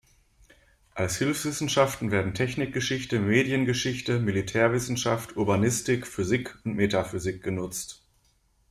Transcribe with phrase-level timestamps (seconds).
[0.95, 8.01] Als Hilfswissenschaften werden Technikgeschichte, Mediengeschichte, Militärwissenschaft, Urbanistik, Physik und Metaphysik genutzt.